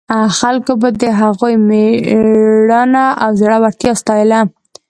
خلکو 0.39 0.73
به 0.81 0.89
د 1.01 1.03
هغوی 1.21 1.53
مېړانه 1.67 3.05
او 3.23 3.29
زړورتیا 3.39 3.93
ستایله. 4.01 4.39